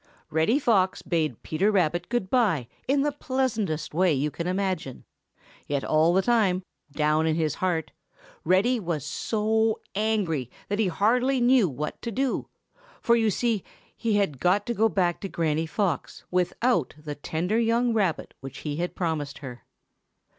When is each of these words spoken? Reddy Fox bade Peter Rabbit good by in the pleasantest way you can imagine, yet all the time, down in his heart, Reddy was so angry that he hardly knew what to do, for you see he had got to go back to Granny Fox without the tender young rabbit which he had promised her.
Reddy 0.31 0.57
Fox 0.57 1.03
bade 1.03 1.43
Peter 1.43 1.69
Rabbit 1.71 2.09
good 2.09 2.31
by 2.31 2.67
in 2.87 3.03
the 3.03 3.11
pleasantest 3.11 3.93
way 3.93 4.11
you 4.11 4.31
can 4.31 4.47
imagine, 4.47 5.05
yet 5.67 5.83
all 5.83 6.11
the 6.11 6.23
time, 6.23 6.63
down 6.91 7.27
in 7.27 7.35
his 7.35 7.53
heart, 7.53 7.91
Reddy 8.43 8.79
was 8.79 9.05
so 9.05 9.79
angry 9.93 10.49
that 10.69 10.79
he 10.79 10.87
hardly 10.87 11.39
knew 11.39 11.69
what 11.69 12.01
to 12.01 12.09
do, 12.11 12.47
for 12.99 13.15
you 13.15 13.29
see 13.29 13.63
he 13.95 14.15
had 14.15 14.39
got 14.39 14.65
to 14.65 14.73
go 14.73 14.89
back 14.89 15.21
to 15.21 15.29
Granny 15.29 15.67
Fox 15.67 16.23
without 16.31 16.95
the 16.97 17.13
tender 17.13 17.59
young 17.59 17.93
rabbit 17.93 18.33
which 18.39 18.61
he 18.65 18.77
had 18.77 18.95
promised 18.95 19.37
her. 19.37 19.65